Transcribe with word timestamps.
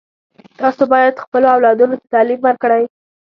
تاسو 0.59 0.81
باید 0.93 1.21
خپلو 1.23 1.47
اولادونو 1.55 1.95
ته 2.01 2.05
تعلیم 2.13 2.39
ورکړئ 2.43 2.83